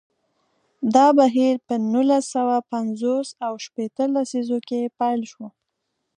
[0.95, 5.45] دا بهیر په نولس سوه پنځوس او شپیته لسیزو کې پیل شو.